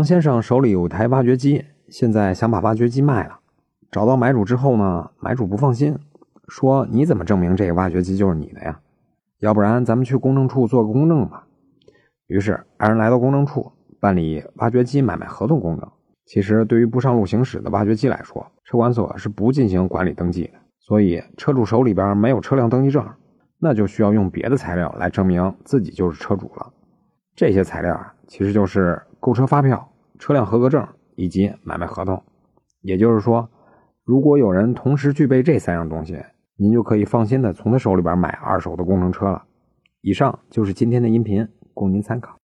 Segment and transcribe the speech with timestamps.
[0.00, 3.40] 王先生手里有台挖掘机，现在想把挖掘机卖了。
[3.90, 5.94] 找到买主之后呢，买主不放心，
[6.48, 8.80] 说：“你怎么证明这个挖掘机就是你的呀？
[9.40, 11.46] 要不然咱们去公证处做个公证吧。”
[12.28, 15.86] 于是二人来到公证处办理挖掘机买卖合同公证。
[16.24, 23.06] 其实，对于不上路行驶的挖掘机来说，车管所是不进行管理登记的，所以车主手里边没有车辆登记证，
[23.58, 26.72] 那就需要用别的材料来证明自己就是车主了。
[27.36, 29.89] 这些材料啊，其实就是购车发票、
[30.20, 32.22] 车辆合格证以及买卖合同。
[32.82, 33.48] 也就是说，
[34.04, 36.22] 如果有人同时具备这三样东西，
[36.56, 39.42] 您就可以放心的从他手里边买二手的工程车了。
[40.02, 42.38] 以上就是今天的音频，供您参考。